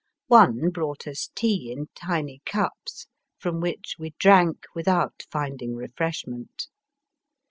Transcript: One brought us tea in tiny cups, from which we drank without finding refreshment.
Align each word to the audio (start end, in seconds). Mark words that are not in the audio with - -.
One 0.29 0.71
brought 0.71 1.05
us 1.05 1.29
tea 1.35 1.71
in 1.71 1.89
tiny 1.93 2.41
cups, 2.43 3.05
from 3.37 3.61
which 3.61 3.97
we 3.99 4.15
drank 4.17 4.65
without 4.73 5.21
finding 5.29 5.75
refreshment. 5.75 6.65